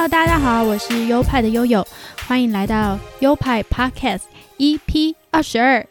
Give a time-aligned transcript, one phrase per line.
[0.00, 1.86] Hello，大家好，我是优派的悠悠，
[2.26, 4.22] 欢迎来到优派 Podcast
[4.56, 5.86] EP 二十二。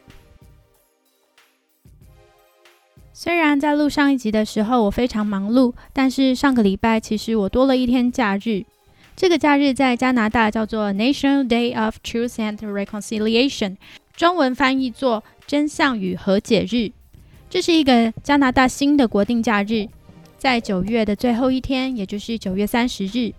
[3.14, 8.64] 虽然在录上一集的时候我非常忙碌，但是上个礼拜其实我多了一天假日。
[9.16, 13.76] 这个假日在加拿大叫做 National Day of Truth and Reconciliation，
[14.16, 16.90] 中文翻译作真相与和解日。
[17.48, 19.88] 这是一个加拿大新的国定假日，
[20.40, 23.32] 在九月的最后一天，也就是九月三十日。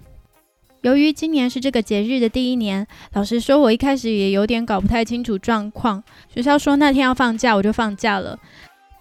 [0.83, 6.03] 由于今年是这个节日的第一年，老实说，我一开始也有点搞不太清楚状况。
[6.35, 8.39] 学校说那天要放假，我就放假了。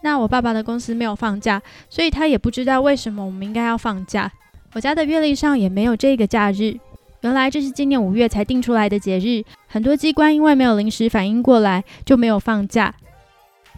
[0.01, 4.29] 那我爸爸的公司没有放假，所以他也不知道为什么我们应该要放假。
[4.73, 6.77] 我家的月历上也没有这个假日。
[7.21, 12.93] 原来这是今年五月才定出来的节日，很多机关因为没有临时反应过来，就没有放假。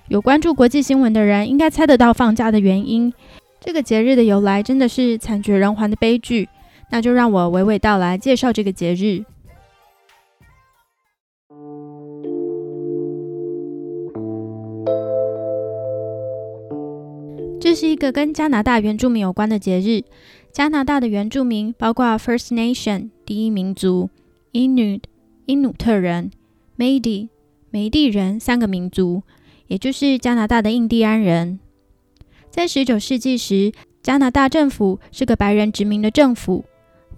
[0.08, 3.14] 有关注国际新闻的人应该猜得到放假的原因。
[3.60, 6.50] 这个节日的由来真的是惨绝人寰的悲剧。
[6.92, 9.24] 那就让我娓娓道来介绍这个节日。
[17.60, 20.04] 这是一个跟加拿大原住民有关的节日。
[20.52, 24.10] 加拿大的原住民包括 First Nation 第一民族、
[24.52, 25.04] Inuit
[25.46, 26.32] 因努特人、
[26.78, 27.30] Métis
[27.70, 29.24] 梅地人三个民族，
[29.68, 31.60] 也就是加拿大的印第安人。
[32.50, 33.72] 在十九世纪时，
[34.04, 36.66] 加拿大政府是个白人殖民的政府。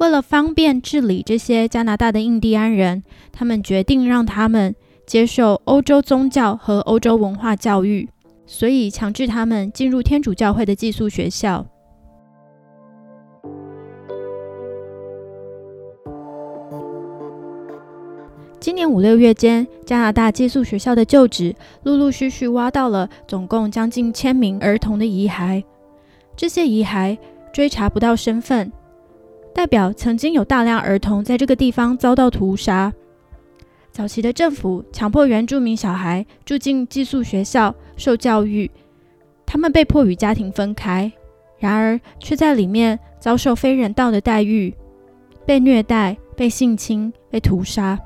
[0.03, 4.75] 为了方便治理这些加拿大的印第安人，他们决定让他们
[5.07, 8.09] 接受欧洲宗教和欧洲文化教育。
[8.45, 11.65] 所以强制他们进入天主教会的寄宿学校。
[18.59, 25.63] 今年五六月间，加拿大寄宿学校的旧址陆陆续续挖到了总共将近千名儿童的遗骸。
[26.35, 27.17] 这些遗骸
[27.53, 28.69] 追查不到身份，
[29.53, 32.91] 代表曾经有大量儿童在这个地方遭到屠杀。
[33.91, 38.69] 早期的政府强迫原住民小孩住进寄宿学校受教育，
[39.45, 41.11] 他们被迫与家庭分开，
[41.59, 44.73] 然而却在里面遭受非人道的待遇，
[45.45, 47.99] 被虐待、被性侵、被屠杀。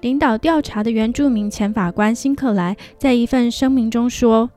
[0.00, 4.50] 领导调查的原住民前法官辛克莱在一份声明中说：“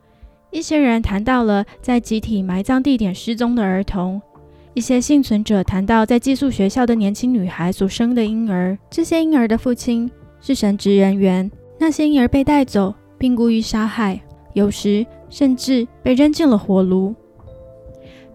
[0.52, 4.22] 一些人谈到了在集体埋葬地点失踪的儿童。”
[4.75, 10.09] 一些幸存者谈到，在寄宿学校的年轻女孩所生的婴儿，这些婴儿的父亲
[10.41, 11.50] 是神职人员。
[11.78, 14.19] 那些婴儿被带走并故意杀害，
[14.53, 17.13] 有时甚至被扔进了火炉。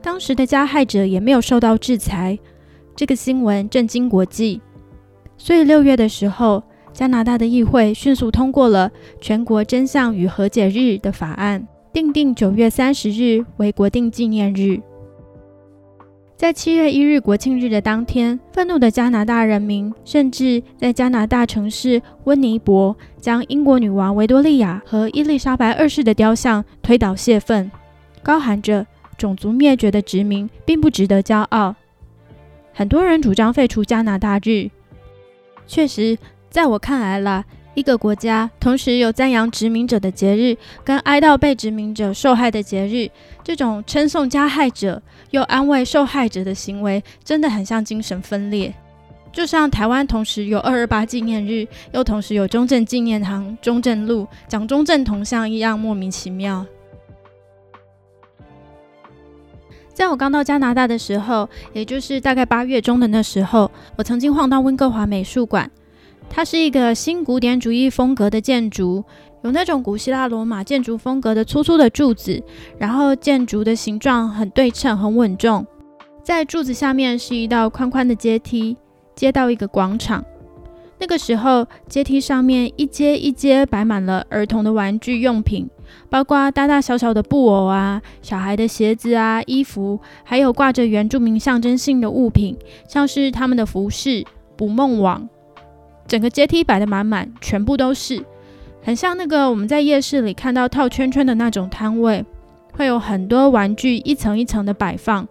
[0.01, 2.39] 当时的加害者也没有受到制裁。
[2.95, 4.61] 这个新闻震惊国际。
[5.37, 6.63] 所以六月的时候，
[6.93, 14.81] 加拿大的议会迅速通过了全国真相与和解日的法案，定定九月三十日为国定纪念日。
[16.39, 27.69] 在七月一日国庆日的当天，愤怒的加拿大人民甚至在加拿大城市温尼伯将英国女王维多利亚和伊丽莎白二世的雕像推倒泄愤，
[28.23, 28.87] 高喊着
[29.19, 31.75] “种族灭绝的殖民并不值得骄傲”。
[32.73, 34.71] 很多人主张废除加拿大日。
[35.67, 36.17] 确实，
[36.49, 37.45] 在我看来啦。
[37.79, 43.09] 一个国家同时有赞扬殖民者的节日，跟哀悼被殖民者受害的节日，
[43.45, 45.01] 这种称颂加害者
[45.31, 48.75] 又安慰受害者的行为，真的很像精神分裂。
[49.31, 56.67] 就像台湾同时有二二八纪念日，又同时有中正纪念堂、中正路、蒋中正铜像一样莫名其妙。
[59.95, 65.71] 在我刚到加拿大的时候，也就是大概八月中的那时候，我曾经晃到温哥华美术馆。
[66.31, 69.05] 它是一个新古典主义风格的建筑，
[69.43, 72.41] 有那种古希腊罗马建筑风格的粗粗的柱子，
[72.79, 75.67] 然后建筑的形状很对称、很稳重。
[76.23, 78.77] 在柱子下面是一道宽宽的阶梯，
[79.17, 80.25] 接到一个广场。
[81.01, 85.69] 那个时候，阶梯上面一阶一阶摆满了儿童的玩具用品，
[86.11, 92.57] 包括大大小小的布偶啊、小孩的鞋子啊、衣服，还有挂着原住民象征性的物品，
[92.89, 94.25] 像是他们的服饰、
[94.57, 95.29] 捕梦网。
[96.09, 98.25] 整个阶梯摆得满满，全部都是，
[98.83, 102.25] 很像那个我们在夜市里看到套圈圈的那种摊位，
[102.73, 105.29] 会有很多玩具一层一层的摆放。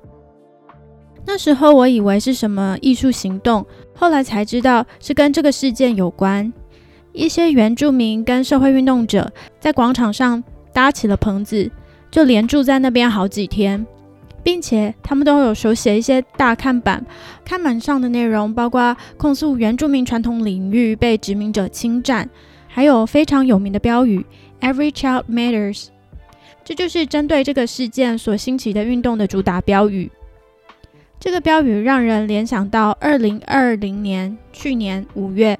[1.25, 6.53] 那时候我以为是什么艺术行动，后来才知道是跟这个事件有关。
[7.11, 9.29] 一些原住民跟社会运动者
[9.59, 10.41] 在广场上
[10.71, 11.69] 搭起了棚子，
[12.11, 13.85] 就连住在那边好几天。
[14.43, 17.05] 并且他们都有手写一些大看板，
[17.43, 22.29] 看板上的内容包括控诉原住民传统领域被殖民者侵占，
[22.67, 24.25] 还有非常有名的标语
[24.61, 25.87] “Every child matters”，
[26.63, 30.11] 这就是针对这个事件所兴起的运动的主打标语。
[31.19, 35.57] 这个标语让人联想到二零二零年去年五月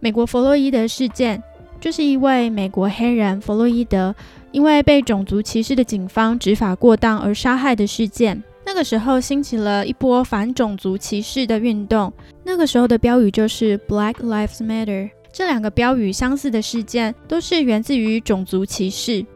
[0.00, 1.40] 美国弗洛伊德事件，
[1.80, 4.14] 就是一位美国黑人弗洛伊德
[4.56, 8.42] 因为被种族歧视的警方执法过当而杀害的事件。
[8.64, 12.10] 那个时候兴起了一波反种族歧视的运动，
[12.42, 15.10] 那个时候的标语就是 Black Lives Matter。
[15.30, 19.26] 这两个标语相似的事件都是源自于种族歧视。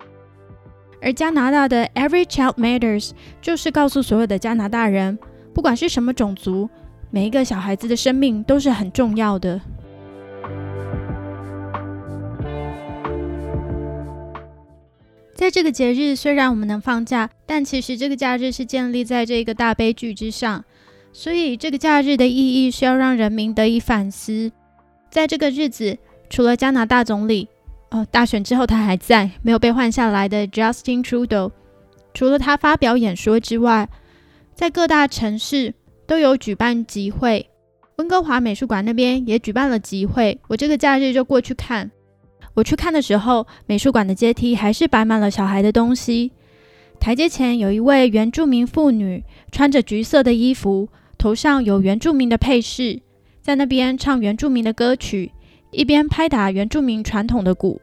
[1.03, 3.11] 而加拿大的 Every Child Matters
[3.43, 5.19] 就是告诉所有的加拿大人，
[5.53, 6.67] 不管是什么种族，
[7.11, 9.61] 每一个小孩子的生命都是很重要的。
[15.41, 20.63] 在这个节日，虽然我们能放假，但其实这个假日是建立在这个大悲剧之上，
[21.15, 24.53] 所以这个假日的意义是要让人民得以反思。
[25.11, 25.97] 在这个日子，
[26.29, 27.49] 除了加拿大总理。
[27.91, 31.51] 哦，大选之后他还在，没有被换下来的 Justin Trudeau，
[32.13, 33.89] 除了他发表演说之外，
[34.55, 35.73] 在各大城市
[36.07, 37.49] 都有举办集会。
[37.97, 41.91] 温哥华美术馆那边也举办了集会，我这个假日就过去看。
[42.55, 46.33] 我去看的时候，美术馆的阶梯还是摆满了小孩的东西。
[46.99, 53.01] 台阶前有一位原住民妇女，穿着橘色的衣服，头上有原住民的配饰，
[53.41, 55.33] 在那边唱原住民的歌曲。
[55.71, 57.81] 一边拍打原住民传统的鼓，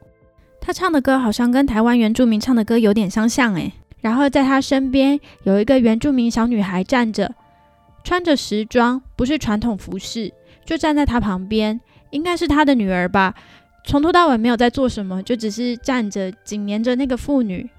[0.60, 3.72] 她唱的歌好像跟台湾原住民唱的歌有点相像诶。
[4.02, 7.34] 然后在她身边有一个原住民小女孩站着，
[8.04, 10.34] 穿着时装，不是传统服饰，
[10.66, 11.80] 就站在她旁边，
[12.10, 13.34] 应该是她的女儿吧。
[13.84, 17.70] 从头到尾没有在做什么，就只是站着，紧黏着那个妇女。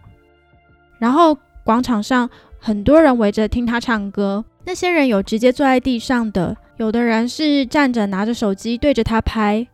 [0.99, 2.29] 然后广场上
[2.59, 9.67] 很多人围着听他唱歌，那些人有直接坐在地上的，有的人是站着拿着手机对着他拍。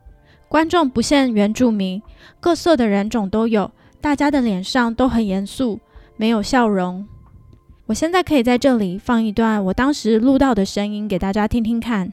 [0.47, 2.01] 观众不限原住民，
[2.39, 5.79] 各色的人种都有，大家的脸上都很严肃，
[6.17, 7.07] 没有笑容。
[7.87, 12.11] 我现在可以在这里放一段我当时录到的声音给大家听听看。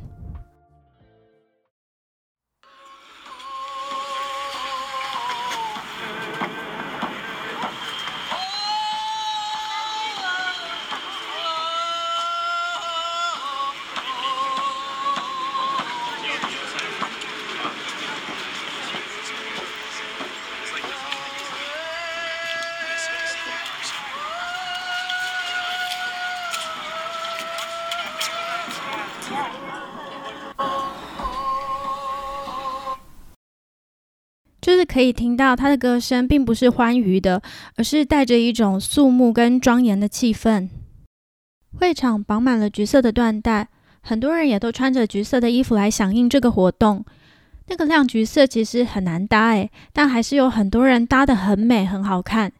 [34.62, 37.42] 就是可以听到他的歌声，并不是欢愉的，
[37.74, 40.68] 而是带着一种肃穆跟庄严的气氛。
[41.76, 43.68] 会场绑满了橘色的缎带，
[44.02, 47.04] 很多人也都穿着橘色的衣服来响应这个活动。
[47.66, 52.52] 那个亮橘色其实很难搭诶，但还是有很多人搭得很美，很好看。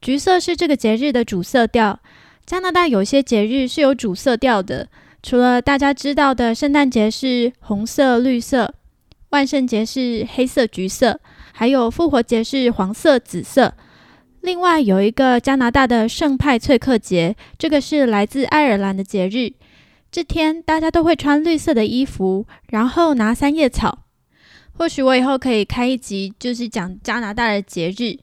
[0.00, 2.00] 橘色是这个节日的主色调。
[2.44, 4.88] 加拿大有些节日是有主色调的，
[5.22, 8.74] 除了大家知道的圣诞节是红色、绿色。
[9.30, 11.20] 万圣节是黑色、橘色，
[11.52, 13.74] 还有复活节是黄色、紫色。
[14.40, 19.52] 另外有一个加拿大的圣派翠克节，这个是来自爱尔兰的节日。
[20.10, 24.06] 这天大家都会穿绿色的衣服，然后拿三叶草。
[24.72, 28.18] 或许我以后可以开一集，就是讲加拿大的节日。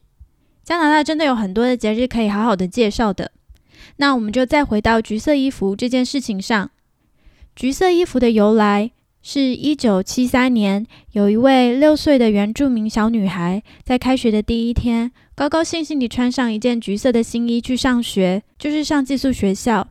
[0.63, 3.32] 加拿大真的有很多的节日可以好好的介绍的。
[3.98, 6.70] 那我们就再回到橘色衣服这件事情上。
[7.55, 8.91] 橘色衣服的由来。
[9.29, 19.86] 是一九七三年，有一位六岁的原住民小女孩，在开学的第一天，高高兴兴地穿上一件橘色的新衣去上学，就是上寄宿学校。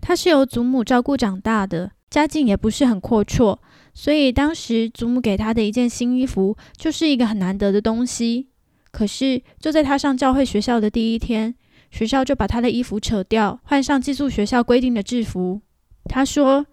[0.00, 3.58] 她是由祖母照顾长大的，家境也不是很阔绰，
[3.94, 8.48] 所以当时祖母给她的一件新衣服，就是一个很难得的东西。
[8.90, 11.54] 可是就在她上教会学校的第一天，
[11.92, 15.60] 学校就把她的衣服扯掉，换上寄宿学校规定的制服。
[16.06, 16.66] 她说。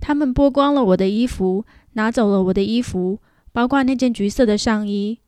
[0.00, 3.18] 他们剥光了我的衣服，拿走了我的衣服，
[3.52, 5.18] 包括那件橘色的上衣。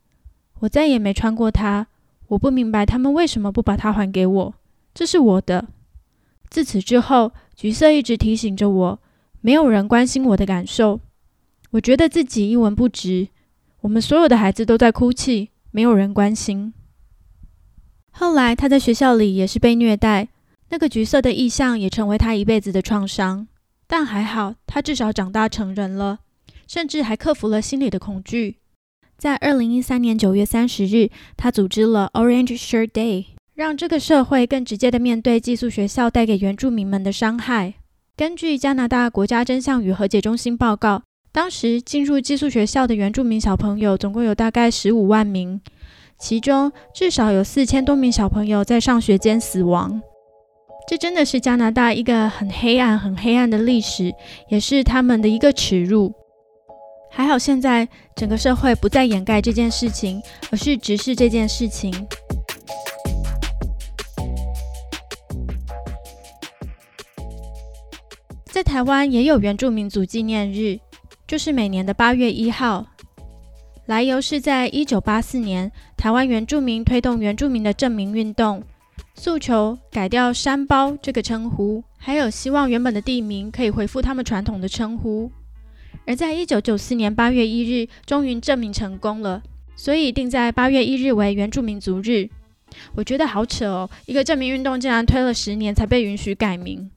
[0.60, 1.86] 我再也没穿过它。
[2.28, 4.54] 我不明白他们为什么不把它还给我。
[4.92, 5.68] 这是我的。
[6.50, 8.98] 自此之后，橘色一直提醒着我，
[9.40, 11.00] 没有人关心我的感受。
[11.70, 13.28] 我觉得自己一文不值。
[13.80, 16.74] 我们所有的孩子都在哭泣，没有人关心。
[18.10, 20.28] 后来他在学校里也是被虐待，
[20.70, 23.46] 那个橘色的意象也成为他一辈子的创伤。
[23.88, 26.18] 但还好，他至少长大成人了，
[26.66, 28.58] 甚至还克服了心里的恐惧。
[29.16, 37.74] 在二零一三年九月三十日，他组织了 Orange Shirt Day，让这个社会更直接的面对寄宿学校带给原住民们的伤害。
[38.14, 41.02] 根据加拿大国家真相与和解中心报告，
[41.32, 45.60] 当时进入寄宿学校的原住民小朋友总共有大概十五万名，
[46.18, 50.02] 其中至少有四千多名小朋友在上学间死亡。
[50.88, 54.10] 这真的是加拿大一个很黑暗、很黑暗的历史，
[54.48, 56.10] 也是他们的一个耻辱。
[57.10, 60.18] 还好现在整个社会不再掩盖这件事情，
[60.50, 61.92] 而是直视这件事情。
[68.46, 70.80] 在台湾也有原住民族纪念日，
[71.26, 72.86] 就是每年的八月一号。
[73.84, 78.62] 来由是在一九八四年，台湾原住民推动原住民的证明运动。
[79.18, 85.28] 诉求改掉“山包”这个称呼，还有希望原本的地名可以恢复他们传统的称呼。
[86.06, 89.42] 而在一九九四年八月一日，终于证明成功了，
[89.74, 92.28] 所以定在八月一日为原住民族日。
[92.94, 96.88] 我觉得好扯哦，一个证明运动竟然推了十年才被允许改名。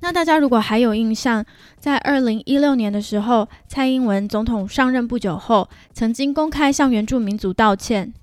[0.00, 1.44] 那大家如果还有印象，
[1.80, 8.14] 在二零一六年的时候，蔡英文总统上任不久后，曾经公开向原住民族道歉。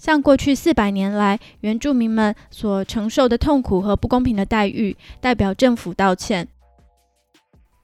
[0.00, 6.48] 向过去四百年来原住民们所承受的痛苦和不公平的待遇，代表政府道歉。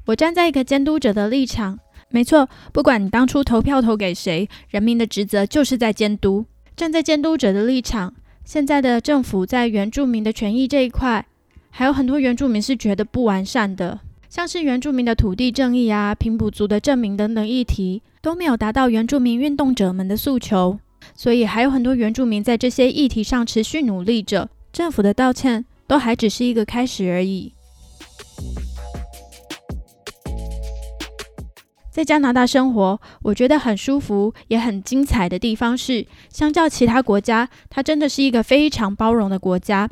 [0.06, 6.46] 我站在一个监督者的立场，没错，不管你当初投票投给谁，人民的职责就是在监督。
[6.74, 8.14] 站在监督者的立场，
[8.46, 11.26] 现在的政府在原住民的权益这一块，
[11.68, 20.78] 还有很多原住民是觉得不完善的，像是原住民的土地正义啊、平埔族的证明等等议题，都没有达到原住民运动者们的诉求。
[21.14, 27.52] 所以还有很多原住民在这些议题上持续努力着，政府的道歉都还只是一个开始而已。
[31.90, 39.88] 在加拿大生活，我觉得很舒服也很精彩的地方是，相较其他国家，它真的是一个非常包容的国家，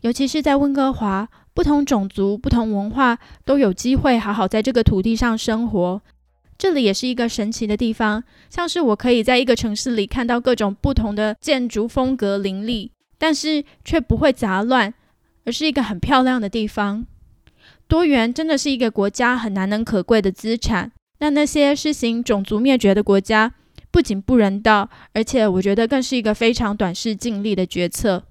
[0.00, 6.02] 尤其是在温哥华，不同种族、不同文化都有机会好好在这个土地上生活。
[6.58, 14.94] 这里也是一个神奇的地方，像是我可以在一个城市里看到各种不同的建筑风格林立，但是却不会杂乱，
[15.44, 17.06] 而是一个很漂亮的地方。
[17.86, 20.92] 多元真的是一个国家很难能可贵的资产。
[21.18, 23.54] 那那些实行种族灭绝的国家，
[23.90, 28.24] 不仅不人道，而且我觉得更是一个非常短视尽力的决策。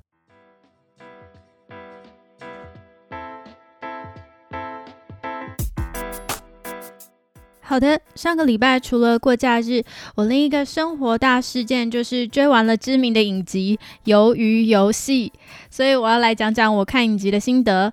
[7.67, 13.79] 好的，上个礼拜除了过假日，我另一个生活大事件就是追完了知名的影集
[14.11, 15.33] 《鱿鱼游戏》，
[15.71, 17.91] 所以我要来讲讲我看影集的心得。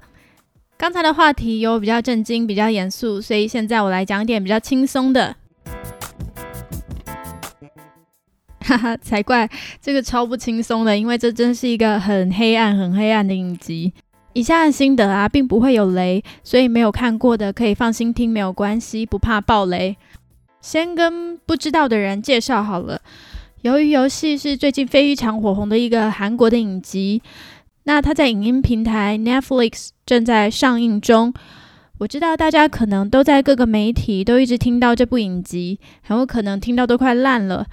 [0.77, 5.35] 刚才的话题有比较震惊、比较严肃，所以现在我来讲点比较轻松的。
[8.61, 9.49] 哈哈，才怪，
[9.81, 13.95] 这个超不轻松的，因为这真是一个很黑暗、很黑暗的影集。
[14.35, 19.97] 以下的心得啊，并不会有雷，所以没有看过的可以放心听，没有关系，不怕爆雷。
[20.61, 23.01] 先跟不知道的人介绍好了，
[23.69, 27.21] 《鱿鱼游戏》是最近非常火红的一个韩国的影集。
[27.85, 31.35] 那它在影音平台 Netflix 正在上映中。
[31.99, 37.67] 我知道大家可能都在各个媒体都一直听到这部影集，很有可能听到都快烂了。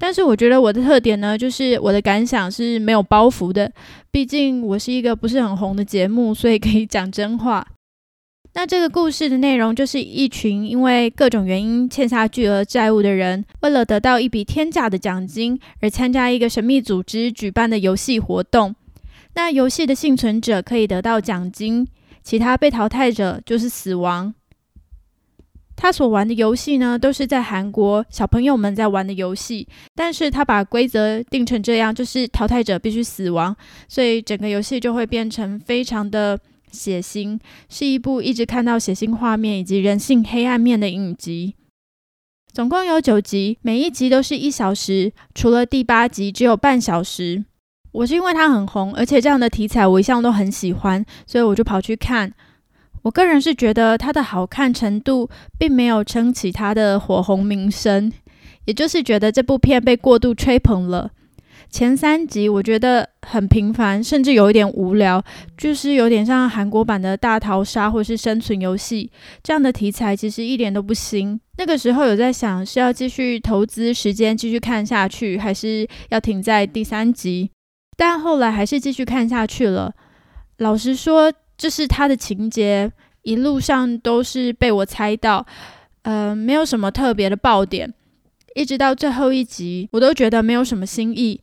[0.00, 3.70] 但是我觉得我的特点呢，就是我的感想是没有包袱的。
[4.10, 7.64] 毕竟我是一个不是很红的节目，所以可以讲真话。
[8.54, 18.74] 那这个故事的内容就是一群因为各种原因欠下巨额债务的人，为了得到一笔天价的奖金而参加一个神秘组织举办的游戏活动。
[19.34, 21.86] 那游戏的幸存者可以得到奖金，
[22.24, 24.34] 其他被淘汰者就是死亡。
[25.82, 33.56] 他所玩的游戏呢，都是在韩国小朋友们在玩的游戏，但是他把规则定成这样，就是淘汰者必须死亡，
[33.88, 36.38] 所以整个游戏就会变成非常的
[36.70, 41.54] 血腥，是一部一直看到血腥画面以及人性黑暗面的影集。
[42.52, 47.46] 总共有九集，每一集都是一小时，除了第八集只有半小时。
[47.92, 52.30] 我是因为它很红，而且这样的题材我一向都很喜欢，所以我就跑去看。
[53.02, 55.28] 我个人是觉得它的好看程度
[55.58, 58.12] 并没有撑起它的火红名声，
[58.66, 61.10] 也就是觉得这部片被过度吹捧了。
[61.70, 65.22] 前三集我觉得很平凡，甚至有一点无聊，
[65.56, 69.10] 就是有点像韩国版的大逃杀或是生存游戏
[69.42, 71.40] 这样的题材，其实一点都不新。
[71.56, 77.50] 那个时候有在想是要继续投资时间继续看下去，还是要停在第三集，
[77.96, 79.94] 但后来还是继续看下去了。
[80.58, 81.32] 老实说。
[81.60, 82.90] 这是他的情节，
[83.20, 85.44] 一路上都是被我猜到，
[86.04, 87.92] 呃，没有什么特别的爆点，
[88.54, 91.38] 一直到最后一集，我都觉得没有什么新意。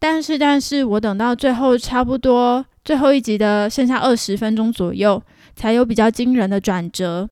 [0.00, 5.22] 但是，但是我等到最后差不多最后一集的剩下二十分钟左右，
[5.54, 7.28] 才有比较惊人的转折。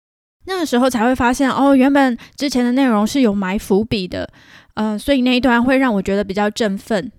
[0.46, 4.30] 那个时候才会发现，哦，原本之前的内容是有埋伏笔的，
[4.74, 7.10] 呃，所以那一段会让我觉得比较振奋。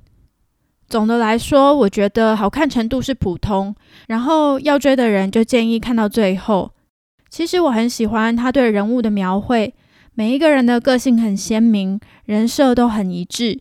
[0.89, 3.75] 总的来说，我觉得好看程度是普通，
[4.07, 6.71] 然后要追的人就建议看到最后。
[7.29, 9.71] 其实我很喜欢他对人物的描绘，
[10.15, 13.59] 每一个人的个性很鲜明，人设都很一致，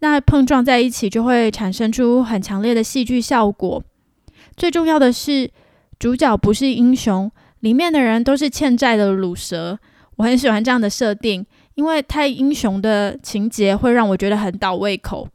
[0.00, 3.80] 那碰撞在一起就会产生出很强烈的戏剧效果。
[4.56, 5.48] 最重要的是，
[6.00, 9.78] 主角不是英雄，里面的人都是欠债的卤蛇。
[10.16, 15.28] 我很喜欢这样的设定，因为太英雄的情节会让我觉得很倒胃口。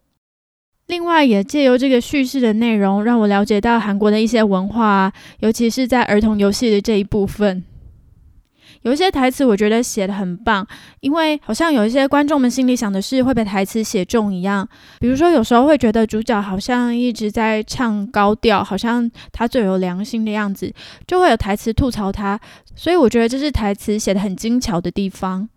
[0.89, 7.63] 另外，也借由这个叙事的内容，让我了解到韩国的一些文化，尤其是在儿童游戏的这一部分。
[8.81, 10.65] 有一些台词，我觉得写的很棒，
[11.01, 14.67] 因为好像有一些观众们心里想的是会被台词写中一样。
[14.99, 20.73] 比如说，有时候会觉得主角好像一直在唱高调，好像他最有良心的样子，
[21.05, 22.39] 就会有台词吐槽他。
[22.75, 25.47] 所以我觉得这是台词写的很精巧的地方。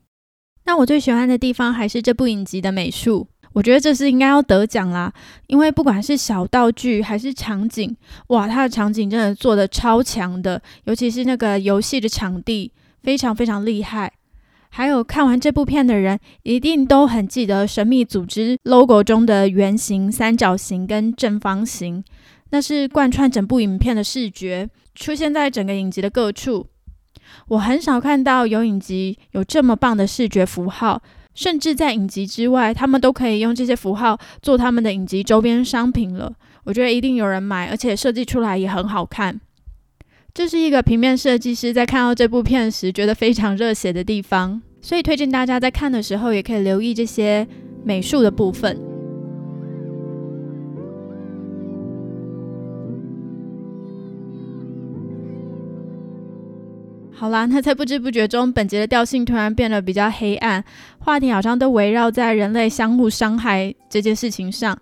[0.67, 3.29] 那我最喜欢的地方还是这部影集的美术。
[3.53, 5.13] 我觉得这是应该要得奖啦，
[5.47, 7.95] 因为不管是小道具还是场景，
[8.29, 14.13] 哇，它的场景真的做的超强的，尤其是那个游戏的场地，非常非常厉害。
[14.71, 22.03] 还有看完这部片的人，一定都很记得神秘组织 logo 中的圆形、三角形跟正方形，
[22.51, 26.67] 那是贯穿整部影片的视觉，出现在整个影集的各处。
[27.49, 31.03] 我很少看到有影集有这么棒的视觉符号。
[31.35, 36.33] 甚至在影集之外，他们都可以用这些符号做他们的影集周边商品了。
[36.65, 39.41] 我觉得一定有人买，而且设计出来也很好看。
[40.35, 47.47] 这是一个平面设计师在看到这部片时觉得非常热血的地方，所以推荐大家在看的时候也可以留意这些
[47.85, 48.92] 美术的部分。
[57.23, 60.65] 好啦，那在不知不觉中，本节的调性突然变得比较黑暗，
[60.99, 64.77] 话题好像都围绕在人类相互伤害这件事情上。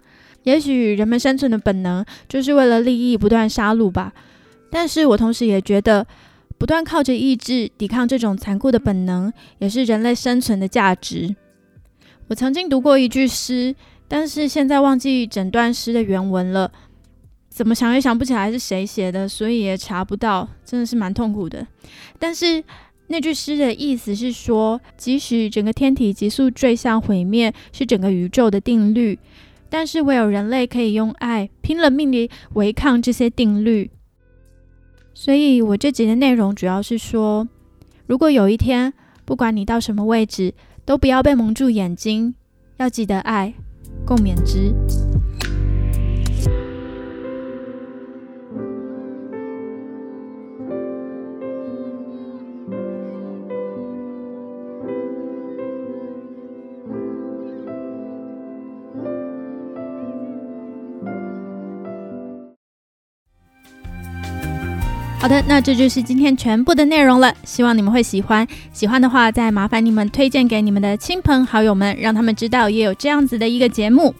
[0.45, 4.15] 也许人们生存的本能就是为了利益不断杀戮吧。
[4.71, 6.07] 但是我同时也觉得，
[6.57, 11.37] 不断靠着意志抵抗这种残酷的本能，也是人类生存的价值。
[12.29, 13.75] 我曾经读过一句诗，
[14.09, 16.73] 但是现在忘记整段诗的原文了。
[17.61, 21.67] 怎么想也想不起来是谁写的，所以也查不到，真的是蛮痛苦的。
[22.19, 22.65] 但是
[23.09, 29.19] 那句诗的意思是说，即使整个天体急速坠向毁灭是整个宇宙的定律，
[29.69, 33.91] 但是唯有人类可以用爱拼了命地违抗这些定律。
[35.13, 37.47] 所以我这集的内容主要是说，
[38.07, 38.95] 如果有一天，
[39.27, 40.55] 不管你到什么位置，
[40.87, 42.35] 都不要被蒙住眼睛，
[42.79, 43.53] 要记得爱，
[44.07, 44.73] 共勉之。
[65.21, 68.49] 好的，那这就是今天全部的内容了，希望你们会喜欢。
[68.73, 74.15] 喜欢的话，再麻烦你们推荐给你们的亲朋好友们，让他们知道也有这样子的一个节目。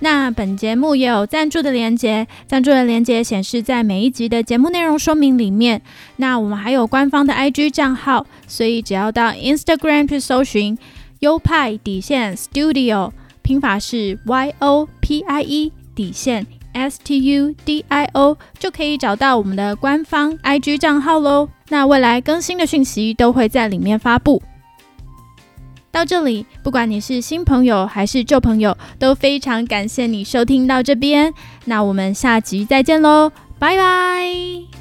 [0.00, 5.82] 那本节目也有赞助的连接，赞助的连接显示在每一集的节目内容说明里面。
[6.16, 10.76] 那我们还有官方的 IG 账号，所以只要到 Instagram 去搜寻
[11.20, 16.44] 优派底线 Studio，拼法是 Y O P I E 底线。
[16.72, 21.48] S T U D I O 就可以找到我们的官方 I G 账号喽。
[21.68, 24.42] 那未来更新的讯息都会在里面发布。
[25.92, 31.34] 到这里，不管你是新朋友还是旧朋友，都非常感谢你收听到这边。
[31.64, 34.79] 那我们下集再见喽，拜拜。